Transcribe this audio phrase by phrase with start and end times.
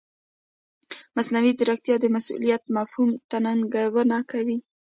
[1.15, 4.57] مصنوعي ځیرکتیا د مسؤلیت مفهوم ته ننګونه کوي.